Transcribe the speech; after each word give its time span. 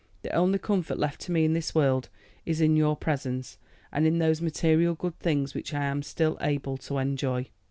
The 0.23 0.31
only 0.33 0.57
comfort 0.57 0.97
left 0.97 1.21
to 1.21 1.31
me 1.31 1.45
in 1.45 1.53
this 1.53 1.75
world 1.75 2.09
is 2.43 2.59
in 2.59 2.75
your 2.75 2.95
presence, 2.95 3.59
and 3.91 4.07
in 4.07 4.17
those 4.17 4.41
material 4.41 4.95
good 4.95 5.19
things 5.19 5.53
which 5.53 5.75
I 5.75 5.85
am 5.85 6.01
still 6.01 6.39
able 6.41 6.77
to 6.77 6.97
enjoy." 6.97 7.49